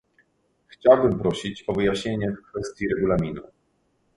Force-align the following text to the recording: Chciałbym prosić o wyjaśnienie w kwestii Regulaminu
Chciałbym 0.67 1.19
prosić 1.19 1.63
o 1.67 1.73
wyjaśnienie 1.73 2.31
w 2.31 2.47
kwestii 2.49 2.87
Regulaminu 2.95 3.41